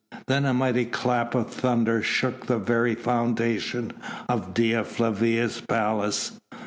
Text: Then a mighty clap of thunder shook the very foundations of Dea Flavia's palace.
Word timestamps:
Then 0.25 0.45
a 0.45 0.53
mighty 0.55 0.85
clap 0.85 1.35
of 1.35 1.51
thunder 1.53 2.01
shook 2.01 2.47
the 2.47 2.57
very 2.57 2.95
foundations 2.95 3.91
of 4.27 4.51
Dea 4.51 4.81
Flavia's 4.81 5.61
palace. 5.69 6.41